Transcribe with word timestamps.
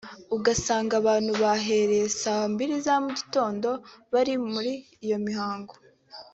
ugasanga 0.35 0.93
abantu 1.01 1.31
bahereye 1.41 2.07
saa 2.21 2.43
mbiri 2.51 2.73
za 2.85 2.95
mu 3.03 3.09
gitondo 3.17 3.69
bari 4.13 4.33
muri 4.51 4.73
iyo 5.05 5.17
mihango 5.25 5.73